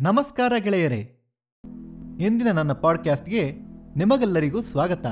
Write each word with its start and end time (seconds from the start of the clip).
ನಮಸ್ಕಾರ 0.00 0.52
ಗೆಳೆಯರೇ. 0.58 0.98
ಇಂದಿನ 2.20 2.50
ನನ್ನ 2.52 2.72
ಪಾಡ್ಕ್ಯಾಸ್ಟ್ಗೆ 2.72 3.52
ನಿಮಗೆಲ್ಲರಿಗೂ 3.96 4.60
ಸ್ವಾಗತ. 4.60 5.06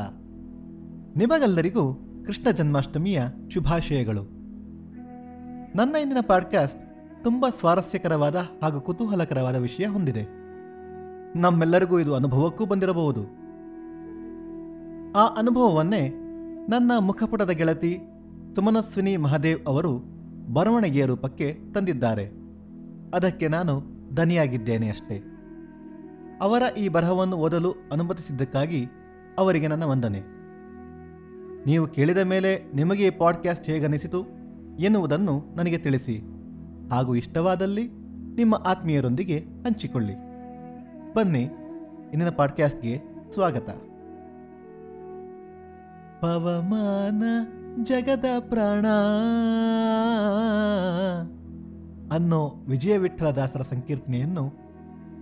ನಿಮಗೆಲ್ಲರಿಗೂ 1.17 1.95
ಕೃಷ್ಣ 2.27 2.51
ಜನ್ಮಾಷ್ಟಮಿಯ 2.51 3.23
ಶುಭಾಶಯಗಳು. 3.51 4.23
ನನ್ನ 5.77 5.97
ಇಂದಿನ 5.97 6.19
ಪಾಡ್ಕಾಸ್ಟ್ 6.27 6.81
ತುಂಬ 7.25 7.47
ಸ್ವಾರಸ್ಯಕರವಾದ 7.59 8.37
ಹಾಗೂ 8.63 8.81
ಕುತೂಹಲಕರವಾದ 8.81 9.57
ವಿಷಯ 9.57 9.87
ಹೊಂದಿದೆ. 9.87 10.23
ನಮ್ಮೆಲ್ಲರಿಗೂ 11.39 11.99
ಇದು 11.99 12.15
ಅನುಭವಕ್ಕೂ 12.15 12.67
ಬಂದಿರಬಹುದು. 12.67 13.23
ಆ 15.13 15.27
ಅನುಭವವನ್ನೇ 15.27 16.09
ನನ್ನ 16.69 16.93
ಮುಖಪುಟದ 16.99 17.51
ಗೆಳತಿ 17.51 17.99
ಸುಮನಸ್ವಿನಿ 18.55 19.17
ಮಹಾದೇವ್ 19.17 19.67
ಅವರು 19.67 19.99
ಬರವಣಿಗೆಯ 20.53 21.07
ರೂಪಕ್ಕೆ 21.07 21.59
ತಂದಿದ್ದಾರೆ. 21.75 22.25
ಅದಕ್ಕೆ 23.15 23.49
ನಾನು 23.49 23.94
ದನಿಯಾಗಿದ್ದೇನೆ 24.17 24.89
ಅಷ್ಟೇ. 24.89 25.23
ಅವರ 26.41 26.63
ಈ 26.77 26.89
ಬರಹವನ್ನು 26.89 27.37
ಓದಲು 27.37 27.75
ಅನುಮತಿಸಿದ್ದಕ್ಕಾಗಿ 27.93 28.87
ಅವರಿಗೆ 29.39 29.69
ನನ್ನ 29.69 29.83
ವಂದನೆ. 29.83 30.21
ನೀವು 31.67 31.87
ಕೇಳಿದ 31.87 32.19
ಮೇಲೆ 32.19 32.73
ನಿಮಗೆ 32.75 33.07
ಈ 33.07 33.11
ಪಾಡ್ಕ್ಯಾಸ್ಟ್ 33.11 33.67
ಹೇಗನಿಸಿತು 33.67 34.27
ಎನ್ನುವುದನ್ನು 34.79 35.45
ನನಗೆ 35.57 35.79
ತಿಳಿಸಿ. 35.79 36.19
ಹಾಗೂ 36.91 37.15
ಇಷ್ಟವಾದಲ್ಲಿ 37.15 37.89
ನಿಮ್ಮ 38.35 38.63
ಆತ್ಮೀಯರೊಂದಿಗೆ 38.67 39.39
ಹಂಚಿಕೊಳ್ಳಿ. 39.39 40.15
ಬನ್ನಿ, 41.15 41.43
ಇಂದಿನ 42.13 42.29
ಪಾಡ್ಕ್ಯಾಸ್ಟ್ಗೆ 42.29 43.01
ಸ್ವಾಗತ. 43.31 43.71
ಪವಮಾನ 46.21 47.23
ಜಗದ 47.83 48.25
ಪ್ರಾಣ 48.39 48.87
ಅನ್ನೋ 52.15 52.65
ವಿಜಯ 52.69 52.99
ವಿಠಲದಾಸರ 52.99 53.63
ಸಂಕೀರ್ತನೆಯನ್ನು 53.63 54.51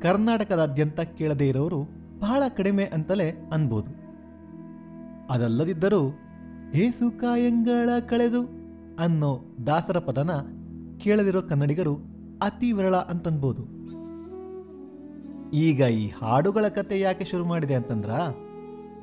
ಕರ್ನಾಟಕದಾದ್ಯಂತ 0.02 1.00
ಕೇಳದೇ 1.00 1.48
ಇರೋರು 1.48 1.82
ಬಹಳ 2.20 2.42
ಕಡಿಮೆ 2.56 2.84
ಅಂತಲೇ 2.84 3.30
ಅನ್ಬೋದು. 3.52 4.02
ಅದಲ್ಲದಿದ್ದರೂ 5.30 6.18
ಏಸು 6.74 7.18
ಕಾಯಂಗಳ 7.18 7.90
ಕಳೆದು 8.08 8.48
ಅನ್ನೋ 8.98 9.44
ದಾಸರ 9.66 9.98
ಪದನ 9.98 10.30
ಕೇಳದಿರೋ 10.98 11.42
ಕನ್ನಡಿಗರು 11.42 11.94
ಅತಿ 12.42 12.72
ವಿರಳ 12.72 12.96
ಅಂತನ್ಬೋದು. 12.96 13.62
ಈಗ 15.50 15.80
ಈ 15.80 16.08
ಹಾಡುಗಳ 16.08 16.68
ಕತೆ 16.68 17.00
ಯಾಕೆ 17.00 17.24
ಶುರು 17.24 17.44
ಮಾಡಿದೆ 17.44 17.74
ಅಂತಂದ್ರ? 17.74 18.10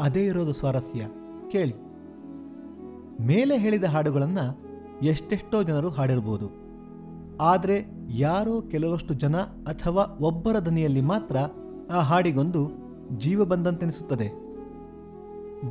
ಅದೇ 0.01 0.25
ಇರೋದು 0.25 0.53
ಸ್ವಾರಸ್ಯ. 0.53 1.07
ಕೇಳಿ. 1.51 1.73
ಮೇಲೆ 3.21 3.57
ಹೇಳಿದ 3.57 3.83
ಹಾಡುಗಳನ್ನು 3.83 4.59
ಎಷ್ಟೆಷ್ಟೋ 5.05 5.63
ಜನರು 5.63 5.89
ಹಾಡಿರ್ಬೋದು. 5.89 6.68
ಆದರೆ 7.41 7.85
ಯಾರೋ 8.09 8.61
ಕೆಲವಷ್ಟು 8.61 9.13
ಜನ 9.13 9.37
ಅಥವಾ 9.37 10.17
ಒಬ್ಬರ 10.21 10.59
ದನಿಯಲ್ಲಿ 10.59 11.01
ಮಾತ್ರ 11.01 11.37
ಆ 11.91 11.99
ಹಾಡಿಗೊಂದು 11.99 12.69
ಜೀವ 13.17 13.45
ಬಂದಂತೆನಿಸುತ್ತದೆ. 13.45 14.29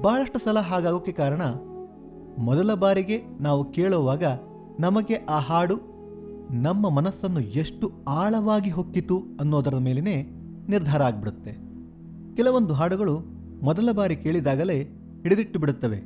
ಬಹಳಷ್ಟು 0.02 0.38
ಸಲ 0.38 0.58
ಹಾಗಾಗೋಕ್ಕೆ 0.58 1.12
ಕಾರಣ, 1.12 1.42
ಮೊದಲ 2.38 2.74
ಬಾರಿಗೆ 2.74 3.22
ನಾವು 3.40 3.64
ಕೇಳುವಾಗ 3.64 4.24
ನಮಗೆ 4.80 5.14
ಆ 5.14 5.38
ಹಾಡು 5.38 5.74
ನಮ್ಮ 6.50 6.88
ಮನಸ್ಸನ್ನು 6.88 7.40
ಎಷ್ಟು 7.40 7.92
ಆಳವಾಗಿ 8.08 8.70
ಹೊಕ್ಕಿತು 8.70 9.22
ಅನ್ನೋದರ 9.40 9.74
ಮೇಲೇ 9.74 10.22
ನಿರ್ಧಾರ 10.68 11.02
ಆಗ್ಬಿಡುತ್ತೆ. 11.02 11.52
ಕೆಲವೊಂದು 12.36 12.74
ಹಾಡುಗಳು 12.74 13.20
ಮೊದಲ 13.62 13.92
ಬಾರಿ 13.92 14.16
ಕೇಳಿದಾಗಲೇ 14.16 14.82
ಹಿಡಿದಿಟ್ಟು 15.22 15.60
ಬಿಡುತ್ತವೆ. 15.60 15.98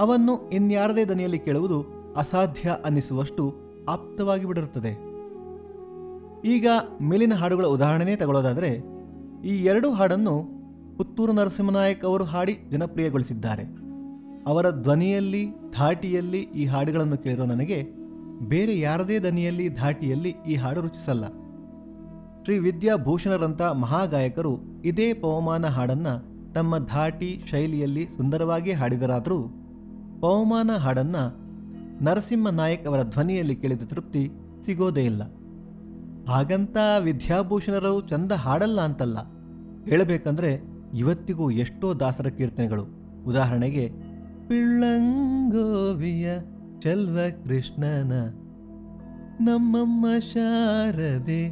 ಅವನ್ನು 0.00 0.50
ಇನ್ಯಾರದೇ 0.50 1.04
ದನಿಯಲ್ಲಿ 1.04 1.38
ಕೇಳುವುದು 1.38 1.84
ಅಸಾಧ್ಯ 2.16 2.76
ಅನ್ನಿಸುವಷ್ಟು 2.84 3.61
ಆಪ್ತವಾಗಿ 3.88 4.44
ಬಿಡಿರುತ್ತದೆ. 4.44 5.12
ಈಗ 6.44 6.66
ಮೇಲಿನ 7.02 7.34
ಹಾಡುಗಳ 7.34 7.66
ಉದಾಹರಣೆಯೇ 7.66 8.16
ತಗೊಳ್ಳೋದಾದರೆ, 8.16 8.82
ಈ 9.44 9.64
ಎರಡು 9.64 9.92
ಹಾಡನ್ನು 9.92 10.62
ಪುತ್ತೂರು 10.96 11.32
ನರಸಿಂಹನಾಯಕ್ 11.32 12.04
ಅವರು 12.04 12.24
ಹಾಡಿ 12.24 12.58
ಜನಪ್ರಿಯಗೊಳಿಸಿದ್ದಾರೆ. 12.70 13.64
ಅವರ 14.46 14.70
ಧ್ವನಿಯಲ್ಲಿ, 14.70 15.46
ಧಾಟಿಯಲ್ಲಿ 15.70 16.40
ಈ 16.40 16.64
ಹಾಡುಗಳನ್ನು 16.64 17.18
ಕೇಳಿರೋ 17.18 17.44
ನನಗೆ 17.44 17.82
ಬೇರೆ 18.48 18.80
ಯಾರದೇ 18.80 19.18
ದನಿಯಲ್ಲಿ 19.18 19.68
ಧಾಟಿಯಲ್ಲಿ 19.68 20.34
ಈ 20.48 20.54
ಹಾಡು 20.54 20.80
ರುಚಿಸಲ್ಲ. 20.80 21.26
ಶ್ರೀ 22.44 22.58
ವಿದ್ಯಾಭೂಷಣರಂಥ 22.58 23.62
ಮಹಾಗಾಯಕರು 23.62 24.58
ಇದೇ 24.84 25.12
ಪವಮಾನ 25.12 25.66
ಹಾಡನ್ನು 25.66 26.32
ತಮ್ಮ 26.52 26.78
ಧಾಟಿ 26.78 27.44
ಶೈಲಿಯಲ್ಲಿ 27.50 28.08
ಸುಂದರವಾಗಿ 28.08 28.72
ಹಾಡಿದರಾದರೂ, 28.72 29.42
ಪವಮಾನ 30.20 30.70
ಹಾಡನ್ನ 30.70 31.16
ನರಸಿಂಹ 32.02 32.50
ನಾಯಕ್ 32.50 32.86
ಅವರ 32.86 33.02
ಧ್ವನಿಯಲ್ಲಿ 33.02 33.56
ಕೇಳಿದ 33.56 33.82
ತೃಪ್ತಿ 33.82 34.30
ಸಿಗೋದೇ 34.60 35.04
ಇಲ್ಲ. 35.04 35.22
ಹಾಗಂತ 36.28 36.76
ವಿದ್ಯಾಭೂಷಣರು 37.00 38.00
ಚಂದ 38.00 38.32
ಹಾಡಲ್ಲ 38.32 38.80
ಅಂತಲ್ಲ. 38.80 39.18
ಹೇಳಬೇಕಂದ್ರೆ 39.88 40.60
ಇವತ್ತಿಗೂ 40.94 41.50
ಎಷ್ಟೋ 41.50 41.94
ದಾಸರ 41.94 42.26
ಕೀರ್ತನೆಗಳು. 42.26 42.84
ಉದಾಹರಣೆಗೆ, 43.24 43.92
ಪಿಳ್ಳಂಗೋವಿಯ 44.48 46.32
ಚೆಲ್ವ 46.80 47.18
ಕೃಷ್ಣನ 47.44 48.12
ನಮ್ಮಮ್ಮ 49.40 50.06
ಶಾರದೆ 50.18 51.50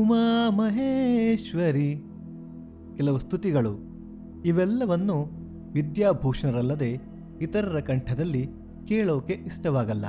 ಉಮಾ 0.00 0.50
ಮಹೇಶ್ವರಿ 0.50 2.04
ಕೆಲವು 2.96 3.18
ಸ್ತುತಿಗಳು. 3.18 3.94
ಇವೆಲ್ಲವನ್ನು 4.46 5.28
ವಿದ್ಯಾಭೂಷಣರಲ್ಲದೆ 5.72 6.90
ಇತರರ 7.40 7.80
ಕಂಠದಲ್ಲಿ 7.80 8.63
ಕೇಳೋಕೆ 8.88 9.32
ಇಷ್ಟವಾಗಲ್ಲ. 9.32 10.06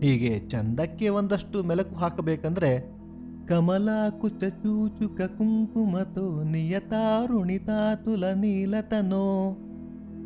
ಹೀಗೆ 0.00 0.38
ಚಂದಕ್ಕೆ 0.48 1.08
ಒಂದಷ್ಟು 1.08 1.62
ಮೆಲಕು 1.62 1.94
ಹಾಕಬೇಕಂದ್ರೆ 1.94 3.02
ಕಮಲ 3.46 3.88
ಕುಚ 4.20 4.32
ಚೂಚುಕ 4.32 5.20
ಕುಂಕುಮತೋ 5.20 6.42
ನಿಯತಾರುಣಿತಾತುಲ 6.42 8.24
ನೀಲತನೋ 8.26 9.56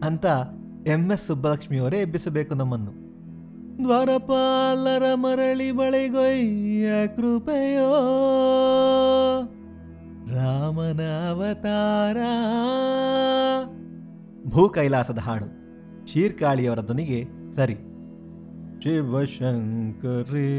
ಅಂತ 0.03 0.27
ಎಂ 0.87 1.11
ಎಸ್ 1.11 1.27
ಸುಬ್ಬಲಕ್ಷ್ಮಿಯವರೇ 1.27 1.99
ಎಬ್ಬಿಸಬೇಕು 1.99 2.55
ನಮ್ಮನ್ನು. 2.55 3.07
ದ್ವಾರಪಾಲರ 3.79 5.03
ಮರಳಿ 5.15 5.73
ಬಳಿಗೊಯ್ಯ 5.73 7.07
ಕೃಪೆಯೋ. 7.07 7.91
ರಾಮನ 10.35 11.01
ಅವತಾರ. 11.31 12.17
ಭೂ 14.49 14.69
ಕೈಲಾಸದ 14.69 15.19
ಹಾಡು. 15.19 15.67
ಶೀರ್ಕಾಳಿಯವರ 16.07 16.81
ಧ್ವನಿಗೆ 16.81 17.36
ಸರಿ. 17.57 17.75
ಶಿವಶಂಕರಿ 18.83 20.51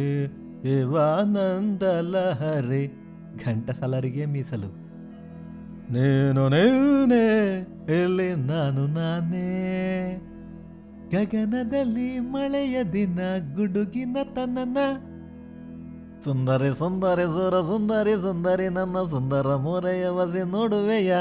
ಶಿವಾನಂದ 0.61 1.83
ಲಹರಿ 1.83 2.87
ಘಂಟಸಲರಿಗೆ 3.45 4.25
ಮೀಸಲು. 4.25 4.69
ನೀನು 5.93 6.49
ನೀನೇ, 6.49 7.59
ಇಲ್ಲಿ 8.03 8.35
ನಾನು 8.35 8.87
ನಾನೇ. 8.87 10.21
ಗಗನದಲ್ಲಿ 11.11 12.19
ಮಳೆಯ 12.19 12.83
ದಿನ, 12.83 13.19
ಗುಡುಗಿನ 13.55 14.17
ತನನ 14.35 14.77
ಸುಂದರಿ 16.23 16.77
ಸುಂದರಿ 16.77 17.23
ಸುರ 17.23 17.61
ಸುಂದರಿ 17.61 18.21
ಸುಂದರಿ 18.21 18.69
ನನ್ನ 18.69 19.03
ಸುಂದರ 19.03 19.55
ಮೋರೆಯ 19.55 20.07
ವಸಿ 20.07 20.51
ನೋಡುವೆಯ. 20.51 21.15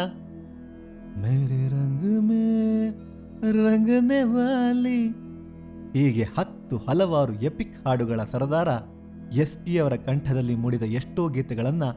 ಮೇರೆ 1.18 1.68
ರಂಗ್ 1.68 2.22
ಮೇ 2.22 2.88
ರಂಗನೆ 3.52 4.22
ವಾಲಿ. 4.22 5.25
ಹೀಗೆ 5.96 6.22
ಹತ್ತು 6.22 6.76
ಹಲವಾರು 6.76 7.32
ಎಪಿಕ್ 7.32 7.86
ಹಾಡುಗಳ 7.86 8.20
ಸರದಾರ 8.30 8.68
ಎಸ್ 9.36 9.56
ಪಿ 9.56 9.78
ಅವರ 9.78 9.92
ಕಂಠದಲ್ಲಿ 9.92 10.54
ಮೂಡಿದ 10.54 10.82
ಎಷ್ಟೋ 10.82 11.28
ಗೀತೆಗಳನ್ನು 11.28 11.88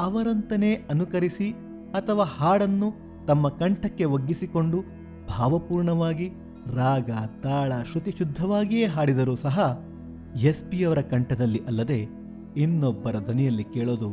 ಅವರಂತನೇ 0.00 0.74
ಅನುಕರಿಸಿ 0.74 1.50
ಅಥವಾ 1.92 2.24
ಹಾಡನ್ನು 2.24 2.92
ತಮ್ಮ 3.26 3.48
ಕಂಠಕ್ಕೆ 3.48 4.04
ಒಗ್ಗಿಸಿಕೊಂಡು 4.04 4.80
ಭಾವಪೂರ್ಣವಾಗಿ 5.28 6.30
ರಾಗ, 6.76 7.10
ತಾಳ, 7.42 7.72
ಶ್ರುತಿ 7.90 8.14
ಶುದ್ಧವಾಗಿಯೇ 8.18 8.86
ಹಾಡಿದರೂ 8.86 9.34
ಸಹ 9.34 9.80
ಎಸ್ 10.42 10.70
ಪಿ 10.70 10.84
ಅವರ 10.84 11.00
ಕಂಠದಲ್ಲಿ 11.00 11.60
ಅಲ್ಲದೆ 11.66 12.06
ಇನ್ನೊಬ್ಬರ 12.56 13.18
ದನಿಯಲ್ಲಿ 13.18 13.64
ಕೇಳೋದು 13.64 14.10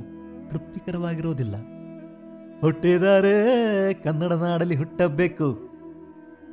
ತೃಪ್ತಿಕರವಾಗಿರೋದಿಲ್ಲ. 0.49 1.55
ಹುಟ್ಟಿದರೆ 2.61 3.93
ಕನ್ನಡ 3.93 4.33
ನಾಡಲ್ಲಿ 4.33 4.75
ಹುಟ್ಟಬೇಕು. 4.75 5.69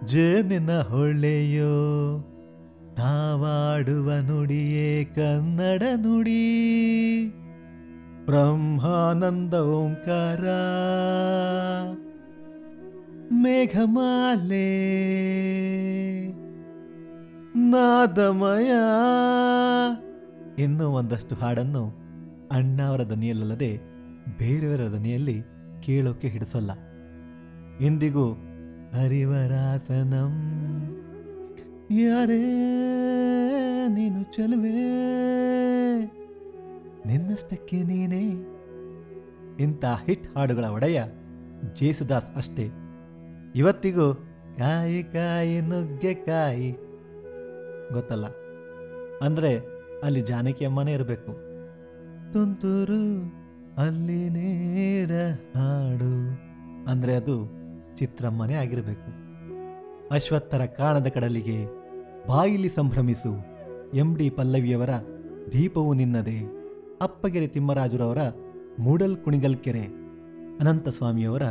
ಜೇನಿನ 0.07 0.81
ಹೊಳ್ಳೆಯೋ 0.81 2.29
ನಾವಾಡುವ 2.99 4.13
ನುಡಿಯೇ 4.13 5.05
ಕನ್ನಡ 5.05 5.83
ನುಡಿ. 5.97 6.43
ಬ್ರಹ್ಮಾನಂದ 8.27 9.55
ಓಂಕಾರ. 9.55 10.41
ಮೇಘಮಾಲೆ. 13.33 14.83
ನಾದಮಯ. 17.57 18.71
ಇನ್ನೂ 20.63 20.89
ಒಂದಷ್ಟು 20.89 21.35
ಹಾಡನ್ನು 21.35 22.03
ಅಣ್ಣಾವರ 22.53 23.03
ದನಿಯಲ್ಲದೆ 23.03 23.81
ಬೇರೆಯವರ 24.39 24.93
ದನಿಯಲ್ಲಿ 24.93 25.43
ಕೇಳೋಕೆ 25.83 26.29
ಹಿಡಿಸಲ್ಲ. 26.29 26.71
ಇಂದಿಗೂ 27.81 28.33
ಹರಿವರಾಸನಂ. 28.95 30.59
ಯಾರೇ 32.01 32.41
ನೀನು 33.95 34.21
ಚೆಲುವೆ, 34.35 34.73
ನಿನ್ನಷ್ಟಕ್ಕೆ 37.09 37.79
ನೀನೇ. 37.89 38.23
ಇಂಥ 39.65 39.85
ಹಿಟ್ 40.05 40.27
ಹಾಡುಗಳ 40.35 40.67
ಒಡೆಯ 40.77 40.99
ಜೇಸುದಾಸ್ 41.79 42.31
ಅಷ್ಟೇ. 42.41 42.67
ಇವತ್ತಿಗೂ 43.61 44.07
ಕಾಯಿ 44.61 45.01
ಕಾಯಿ 45.15 45.59
ನುಗ್ಗೆಕಾಯಿ 45.71 46.71
ಗೊತ್ತಲ್ಲ, 47.95 48.27
ಅಂದರೆ 49.27 49.53
ಅಲ್ಲಿ 50.07 50.23
ಜಾನಕಿ 50.31 50.65
ಅಮ್ಮನೇ 50.71 50.95
ಇರಬೇಕು. 50.99 51.33
ತುಂತುರು 52.33 53.03
ಅಲ್ಲಿ 53.85 54.23
ನೇರ 54.37 55.13
ಹಾಡು, 55.57 56.15
ಅಂದರೆ 56.93 57.15
ಅದು 57.21 57.37
ಚಿತ್ರಮ್ಮನೇ 57.99 58.57
ಆಗಿರಬೇಕು. 58.63 59.11
ಅಶ್ವತ್ಥರ 60.17 60.63
ಕಾಣದ 60.79 61.09
ಕಡಲಿಗೆ 61.09 61.59
ಬಾಯಿಲಿ 62.29 62.69
ಸಂಭ್ರಮಿಸು. 62.69 63.47
ಎಂ 63.95 64.17
ಡಿ 64.17 64.31
ಪಲ್ಲವಿಯವರ 64.31 64.91
ದೀಪವು 65.53 65.95
ನಿನ್ನದೆ. 65.95 66.39
ಅಪ್ಪಗೆರೆ 67.03 67.47
ತಿಮ್ಮರಾಜುರವರ 67.47 68.19
ಮೂಡಲ್ 68.79 69.17
ಕುಣಿಗಲ್ 69.17 69.57
ಕೆರೆ. 69.57 69.83
ಅನಂತಸ್ವಾಮಿಯವರ 70.61 71.43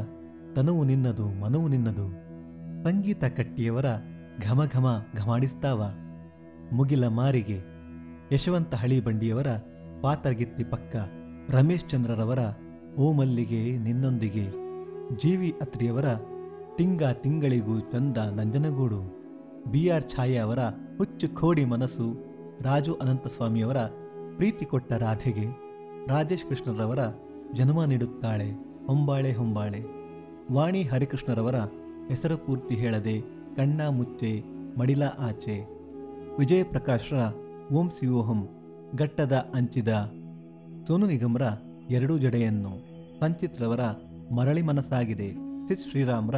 ತನವು 0.55 0.83
ನಿನ್ನದು, 0.83 1.27
ಮನವು 1.27 1.67
ನಿನ್ನದು. 1.67 2.09
ಸಂಗೀತ 2.83 3.25
ಕಟ್ಟಿಯವರ 3.25 3.85
ಘಮ 4.41 4.61
ಘಮ 4.65 4.85
ಘಮಾಡಿಸ್ತಾವ. 5.15 5.83
ಮುಗಿಲ 6.71 7.07
ಮಾರಿಗೆ 7.07 7.59
ಯಶವಂತ 8.33 8.75
ಹಳಿಬಂಡಿಯವರ 8.75 9.47
ಪಾತರಗಿತ್ತಿ 10.01 10.63
ಪಕ್ಕ 10.63 10.95
ರಮೇಶ್ 11.49 11.89
ಚಂದ್ರರವರ 11.89 12.39
ಓ 12.97 13.11
ಮಲ್ಲಿಗೆ 13.11 13.77
ನಿನ್ನೊಂದಿಗೆ. 13.77 14.47
ಜೀವಿ 15.17 15.53
ಅತ್ರಿಯವರ 15.61 16.05
ತಿಂಗ 16.75 17.03
ತಿಂಗಳಿಗೂ 17.03 17.79
ಚಂದ 17.79 18.17
ನಂಜನಗೂಡು. 18.17 19.20
ಬಿ 19.67 19.89
ಆರ್ 19.89 20.03
ಛಾಯೆ 20.03 20.37
ಅವರ 20.37 20.59
ಹುಚ್ಚು 20.97 21.35
ಖೋಡಿ 21.35 21.65
ಮನಸ್ಸು 21.65 22.25
ರಾಜು 22.61 22.93
ಅನಂತಸ್ವಾಮಿಯವರ 22.93 23.77
ಪ್ರೀತಿ 24.35 24.65
ಕೊಟ್ಟ 24.65 24.93
ರಾಧೆಗೆ 24.93 25.45
ರಾಜೇಶ್ 26.07 26.45
ಕೃಷ್ಣರವರ 26.45 26.99
ಜನ್ಮ 27.53 27.85
ನೀಡುತ್ತಾಳೆ. 27.85 28.51
ಹೊಂಬಾಳೆ 28.87 29.33
ಹೊಂಬಾಳೆ. 29.33 29.83
ವಾಣಿ 30.51 30.83
ಹರಿಕೃಷ್ಣರವರ 30.83 31.55
ಹೆಸರು 32.09 32.37
ಪೂರ್ತಿ 32.37 32.75
ಹೇಳದೆ 32.75 33.21
ಕಣ್ಣ 33.55 33.87
ಮುಚ್ಚೆ 33.87 34.43
ಮಡಿಲ 34.79 35.03
ಆಚೆ. 35.03 35.57
ವಿಜಯ 36.39 36.63
ಪ್ರಕಾಶ್ರ 36.63 37.15
ಓಂ 37.73 37.89
ಸಿವೋಹಂ 37.89 38.49
ಗಟ್ಟದ 38.95 39.51
ಅಂಚಿದ 39.53 39.87
ಸೋನು 40.87 41.07
ನಿಗಮ್ರ 41.07 41.41
ಎರಡೂ 41.89 42.17
ಜಡೆಯನ್ನು 42.17 42.69
ಪಂಚಿತ್ರವರ 43.19 43.79
ಮರಳಿ 44.35 44.61
ಮನಸ್ಸಾಗಿದೆ. 44.61 45.31
ಸಿತ್ 45.67 45.91
ಶ್ರೀರಾಮ್ರ 45.91 46.35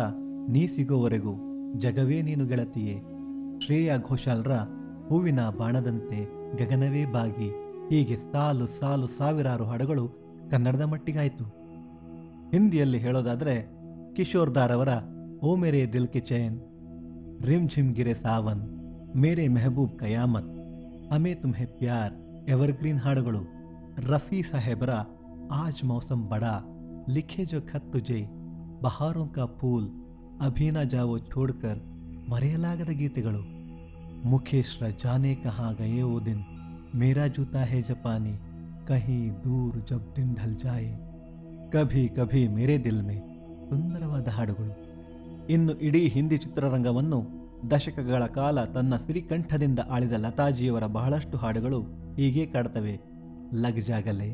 ನೀ 0.49 0.67
ಸಿಗೋವರೆಗೂ 0.67 1.33
ಜಗವೇ 1.77 2.21
ನೀನು 2.21 2.45
ಗೆಳತಿಯೇ. 2.45 3.12
ಶ್ರೇಯಾ 3.63 3.95
ಘೋಷಾಲ್ರ 4.07 4.53
ಹೂವಿನ 5.07 5.41
ಬಾಣದಂತೆ 5.59 6.17
ಗಗನವೇ 6.59 7.03
ಬಾಗಿ. 7.13 7.49
ಹೀಗೆ 7.89 8.15
ಸಾಲು 8.31 8.65
ಸಾಲು 8.77 9.07
ಸಾವಿರಾರು 9.07 9.65
ಹಾಡುಗಳು 9.65 10.05
ಕನ್ನಡದ 10.51 10.85
ಮಟ್ಟಿಗಾಯಿತು. 10.93 11.45
ಹಿಂದಿಯಲ್ಲಿ 12.53 12.99
ಹೇಳೋದಾದರೆ 13.05 13.55
ಕಿಶೋರ್ 14.15 14.51
ದಾರ್ 14.55 14.73
ಅವರ 14.77 14.91
ಓ 15.47 15.51
ಮೇರೆ 15.61 15.81
ದಿಲ್ 15.93 16.07
ಕಿ 16.07 16.21
ಚೈನ್, 16.31 16.57
ರಿಮ್ 17.49 17.69
ಝಿಮ್ 17.69 17.93
ಗಿರೆ 17.95 18.15
ಸಾವನ್, 18.23 18.63
ಮೇರೆ 19.15 19.45
ಮೆಹಬೂಬ್ 19.47 19.95
ಕಯಾಮತ್ 19.99 20.51
ಅಮೆ 21.11 21.33
ತುಮ್ಹೆ 21.35 21.65
ಪ್ಯಾರ್, 21.79 22.13
ಎವರ್ಗ್ರೀನ್ 22.47 23.01
ಹಾಡುಗಳು. 23.05 23.41
ರಫಿ 24.09 24.41
ಸಾಹೇಬರ 24.51 24.91
ಆಜ್ 25.61 25.83
ಮೌಸಮ್ 25.85 26.27
ಬಡಾ, 26.33 26.55
ಲಿಖೆ 27.15 27.45
ಜೋ 27.45 27.61
ಖತ್ 27.71 27.91
ತುಜೆ, 27.93 28.21
ಬಹಾರೋಂ 28.81 29.29
ಕಾ 29.29 29.47
ಫೂಲ್ 29.59 29.89
ಅಭೀನಾ 30.41 30.83
ಜಾವೋ 30.83 31.17
ಛೋಡ್ಕರ್, 31.31 31.81
ಮರೆಯಲಾಗದ 32.31 32.91
ಗೀತೆಗಳು. 33.01 33.41
ಮುಖೇಶ್ರ, 34.25 34.85
ಜಾನೆ 35.03 35.35
ಕಹಾ 35.35 35.71
ಗಯೇ 35.71 36.01
वो 36.01 36.19
दिन 36.19 36.39
ಮೇರಾ 36.95 37.25
जूता 37.27 37.61
है 37.65 37.79
जापानी 37.81 38.33
कहीं 38.89 39.21
दूर 39.43 39.73
जब 39.89 40.01
दिन 40.15 40.27
ढल 40.35 40.53
जाए 40.65 40.89
ಕಭಿ 41.71 42.07
ಕಭಿ 42.07 42.47
ಮೇರೆ 42.47 42.77
ಮೇ 43.01 43.15
ಸುಂದರವಾದ 43.69 44.27
ಹಾಡುಗಳು. 44.27 44.73
ಇನ್ನು 45.49 45.73
ಇಡೀ 45.79 46.07
ಹಿಂದಿ 46.07 46.37
ಚಿತ್ರರಂಗವನ್ನು 46.37 47.19
ದಶಕಗಳ 47.71 48.25
ಕಾಲ 48.25 48.65
ತನ್ನ 48.65 48.97
ಸಿರಿಕಂಠದಿಂದ 48.97 49.79
ಆಳಿದ 49.89 50.11
ಲತಾಜಿಯವರ 50.11 50.85
ಬಹಳಷ್ಟು 50.87 51.37
ಹಾಡುಗಳು 51.37 51.81
ಹೀಗೆ 52.15 52.45
ಕಾಡ್ತವೆ. 52.45 53.01
ಲಗ್ 53.53 53.81
ಜಾಗಲೆ, 53.81 54.29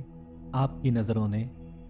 ಆಪ್ಕಿ 0.56 0.92
ನಜರೋನೆ, 0.92 1.44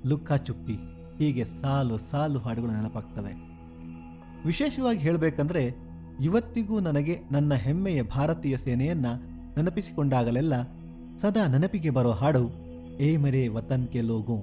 ಲುಕ್ಕಾ 0.05 0.37
ಚುಪ್ಪಿ, 0.37 0.77
ಹೀಗೆ 1.17 1.45
ಸಾಲು 1.45 1.97
ಸಾಲು 1.97 2.39
ಹಾಡುಗಳು 2.39 2.71
ನೆನಪಾಗ್ತವೆ. 2.71 3.33
ವಿಶೇಷವಾಗಿ 4.45 4.99
ಹೇಳಬೇಕಂದ್ರೆ 4.99 5.88
ಇವತ್ತಿಗೂ 6.19 6.79
ನನಗೆ 6.79 7.15
ನನ್ನ 7.31 7.53
ಹೆಮ್ಮೆಯ 7.65 7.99
ಭಾರತೀಯ 8.15 8.55
ಸೇನೆಯನ್ನ 8.57 9.07
ನೆನಪಿಸಿಕೊಂಡಾಗಲೆಲ್ಲ 9.55 10.55
ಸದಾ 11.21 11.43
ನೆನಪಿಗೆ 11.47 11.89
ಬರೋ 11.89 12.11
ಹಾಡು, 12.11 12.43
ಏ 12.99 13.09
ಮರೆ 13.23 13.41
ವತನ್ 13.47 13.87
ಕೆ 13.93 14.01
ಲೋಗೋ 14.01 14.37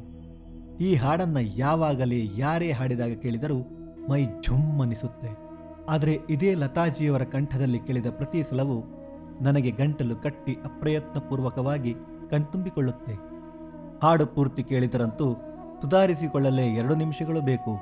ಈ 0.80 0.94
ಹಾಡನ್ನ 0.94 1.38
ಯಾವಾಗಲೇ 1.62 2.20
ಯಾರೇ 2.36 2.70
ಹಾಡಿದಾಗ 2.78 3.14
ಕೇಳಿದರೂ 3.24 3.58
ಮೈ 4.10 4.20
ಝುಮ್ 4.44 4.80
ಅನಿಸುತ್ತೆ. 4.84 5.30
ಆದರೆ 5.88 6.14
ಇದೇ 6.34 6.50
ಲತಾಜಿಯವರ 6.54 7.24
ಕಂಠದಲ್ಲಿ 7.34 7.78
ಕೇಳಿದ 7.78 8.08
ಪ್ರತಿ 8.18 8.40
ಸಲವು 8.42 8.76
ನನಗೆ 9.42 9.70
ಗಂಟಲು 9.70 10.16
ಕಟ್ಟಿ 10.16 10.54
ಅಪ್ರಯತ್ನಪೂರ್ವಕವಾಗಿ 10.64 11.92
ಕಣ್ತುಂಬಿಕೊಳ್ಳುತ್ತೆ. 12.30 13.14
ಹಾಡು 14.02 14.26
ಪೂರ್ತಿ 14.26 14.62
ಕೇಳಿದರಂತೂ 14.62 15.26
ಸುಧಾರಿಸಿಕೊಳ್ಳಲೇ 15.82 16.66
ಎರಡು 16.80 16.94
ನಿಮಿಷಗಳು 16.94 17.40
ಬೇಕು. 17.50 17.72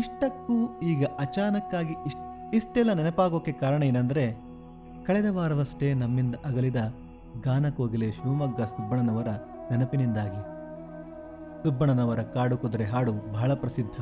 ಇಷ್ಟಕ್ಕೂ 0.00 0.56
ಈಗ 0.90 1.02
ಅಚಾನಕ್ಕಾಗಿ 1.18 1.94
ಇಷ್ಟ 2.08 2.20
ಇಷ್ಟೆಲ್ಲ 2.52 2.92
ನೆನಪಾಗೋಕ್ಕೆ 2.92 3.52
ಕಾರಣ 3.52 3.82
ಏನಂದರೆ, 3.82 4.36
ಕಳೆದ 5.06 5.24
ವಾರವಷ್ಟೇ 5.30 5.94
ನಮ್ಮಿಂದ 5.94 6.34
ಅಗಲಿದ 6.44 6.94
ಗಾನಕೋಗಿಲೆ 7.44 8.12
ಶಿವಮೊಗ್ಗ 8.12 8.60
ಸುಬ್ಬಣ್ಣನವರ 8.60 9.28
ನೆನಪಿನಿಂದಾಗಿ. 9.70 10.40
ಸುಬ್ಬಣ್ಣನವರ 11.62 12.20
ಕಾಡು 12.20 12.56
ಕುದುರೆ 12.58 12.84
ಹಾಡು 12.84 13.32
ಬಹಳ 13.32 13.54
ಪ್ರಸಿದ್ಧ. 13.54 14.00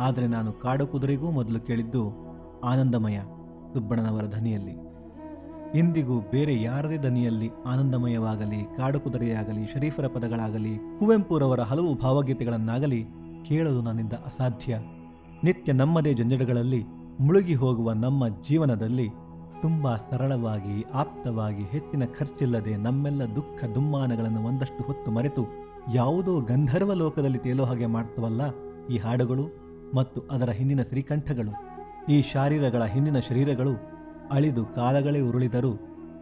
ಆದರೆ 0.00 0.26
ನಾನು 0.26 0.52
ಕಾಡು 0.52 0.86
ಕುದುರೆಗೂ 0.86 1.30
ಮೊದಲು 1.30 1.60
ಕೇಳಿದ್ದು 1.60 2.10
ಆನಂದಮಯ 2.64 3.18
ಸುಬ್ಬಣ್ಣನವರ 3.72 4.26
ಧನಿಯಲ್ಲಿ 4.26 4.90
ಇಂದಿಗೂ 5.78 6.20
ಬೇರೆ 6.20 6.62
ಯಾರದೇ 6.62 6.96
ದನಿಯಲ್ಲಿ 6.96 7.50
ಆನಂದಮಯವಾಗಲಿ, 7.66 8.64
ಕಾಡು 8.76 9.00
ಕುದುರೆಯಾಗಲಿ, 9.00 9.66
ಶರೀಫರ 9.66 10.06
ಪದಗಳಾಗಲಿ, 10.06 10.78
ಕುವೆಂಪುರವರ 10.98 11.60
ಹಲವು 11.60 11.94
ಭಾವಗೀತೆಗಳನ್ನಾಗಲಿ 11.94 13.06
ಕೇಳಲು 13.44 13.82
ನನ್ನಿಂದ 13.82 14.12
ಅಸಾಧ್ಯ. 14.12 14.78
ನಿತ್ಯ 15.44 15.72
ನಮ್ಮದೇ 15.72 16.14
ಜಂಜಡಗಳಲ್ಲಿ 16.14 16.99
ಮುಳುಗಿ 17.20 17.54
ಹೋಗುವ 17.54 17.92
ನಮ್ಮ 17.92 18.28
ಜೀವನದಲ್ಲಿ 18.28 19.08
ತುಂಬಾ 19.62 19.96
ಸರಳವಾಗಿ, 19.96 20.82
ಆಪ್ತವಾಗಿ 20.94 21.64
ಹೆಚ್ಚಿನ 21.64 22.04
ಖರ್ಚಿಲ್ಲದೆ 22.04 22.76
ನಮ್ಮೆಲ್ಲ 22.76 23.22
ದುಃಖ 23.34 23.64
ದುಮ್ಮಾನಗಳನ್ನು 23.64 24.42
ಒಂದಷ್ಟು 24.42 24.82
ಹೊತ್ತು 24.82 25.10
ಮರೆತು 25.10 25.46
ಯಾವುದೋ 25.94 26.40
ಗಂಧರ್ವ 26.40 26.92
ಲೋಕದಲ್ಲಿ 26.92 27.38
ತೇಲೋ 27.38 27.64
ಹಾಗೆ 27.64 27.86
ಮಾಡ್ತವಲ್ಲ 27.86 28.40
ಈ 28.86 28.96
ಹಾಡುಗಳು 28.96 29.46
ಮತ್ತು 29.94 30.20
ಅದರ 30.20 30.50
ಹಿಂದಿನ 30.50 30.82
ಶ್ರೀಕಂಠಗಳು. 30.82 31.50
ಈ 32.12 32.22
ಶಾರೀರಗಳ 32.22 32.84
ಹಿಂದಿನ 32.84 33.18
ಶರೀರಗಳು 33.18 33.70
ಅಳಿದು 34.30 34.64
ಕಾಲಗಳೇ 34.64 35.20
ಉರುಳಿದರೂ 35.20 35.72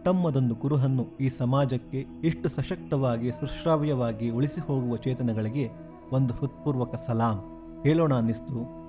ತಮ್ಮದೊಂದು 0.05 0.55
ಕುರುಹನ್ನು 0.55 1.17
ಈ 1.21 1.29
ಸಮಾಜಕ್ಕೆ 1.29 2.05
ಇಷ್ಟು 2.23 2.49
ಸಶಕ್ತವಾಗಿ, 2.49 3.31
ಸುಶ್ರಾವ್ಯವಾಗಿ 3.31 4.29
ಉಳಿಸಿ 4.29 4.61
ಹೋಗುವ 4.61 4.97
ಚೇತನಗಳಿಗೆ 4.97 5.69
ಒಂದು 6.11 6.33
ಹೃತ್ಪೂರ್ವಕ 6.33 6.95
ಸಲಾಂ. 6.95 7.61
ಹೇಳೋಣ 7.83 8.13
ಅನ್ನಿಸ್ತು. 8.13 8.79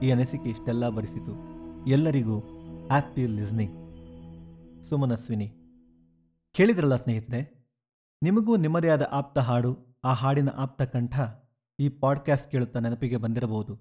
ಈ 0.00 0.10
ಅನಿಸಿಕೆ 0.10 0.48
ಇಷ್ಟೆಲ್ಲ 0.48 0.88
ಭರಿಸಿತು 0.88 1.53
ಎಲ್ಲರಿಗೂ 1.86 2.40
ಹ್ಯಾಪಿ 2.88 3.26
ಲಿಸ್ನಿಂಗ್ 3.26 3.74
ಸುಮನಸ್ವಿನಿ. 4.82 5.54
ಕೇಳಿದ್ರಲ್ಲ 6.52 6.96
ಸ್ನೇಹಿತರೆ, 6.96 7.68
ನಿಮಗೂ 8.22 8.56
ನಿಮ್ಮದೇ 8.56 8.88
ಆದ 8.88 9.08
ಆಪ್ತ 9.12 9.38
ಹಾಡು, 9.38 10.00
ಆ 10.04 10.12
ಹಾಡಿನ 10.12 10.48
ಆಪ್ತ 10.48 10.82
ಕಂಠ 10.82 11.20
ಈ 11.80 11.88
ಪಾಡ್ಕ್ಯಾಸ್ಟ್ 11.88 12.50
ಕೇಳುತ್ತಾ 12.50 12.78
ನೆನಪಿಗೆ 12.78 13.16
ಬಂದಿರಬಹುದು. 13.16 13.80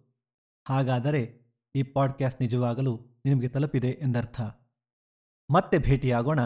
ಹಾಗಾದರೆ 0.67 1.41
ಈ 1.75 1.83
ಪಾಡ್ಕ್ಯಾಸ್ಟ್ 1.83 2.41
ನಿಜವಾಗಲೂ 2.41 3.21
ನಿಮಗೆ 3.25 3.47
ತಲುಪಿದೆ 3.47 3.87
ಎಂದರ್ಥ. 3.87 4.41
ಮತ್ತೆ 5.49 5.77
ಭೇಟಿಯಾಗೋಣ 5.77 6.39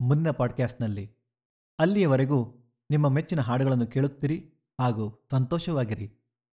ಮುಂದಿನ 0.00 0.30
ಪಾಡ್ಕ್ಯಾಸ್ಟ್ನಲ್ಲಿ 0.30 1.16
ಅಲ್ಲಿಯವರೆಗೂ 1.78 2.70
ನಿಮ್ಮ 2.90 3.08
ಮೆಚ್ಚಿನ 3.08 3.40
ಹಾಡುಗಳನ್ನು 3.40 3.86
ಕೇಳುತ್ತೀರಿ 3.86 4.52
ಹಾಗೂ 4.80 5.26
ಸಂತೋಷವಾಗಿರಿ. 5.30 6.21